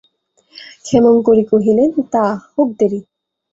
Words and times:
ক্ষেমংকরী 0.85 1.43
কহিলেন, 1.51 1.89
তা, 2.13 2.25
হোক 2.53 2.69
দেরি। 2.79 2.99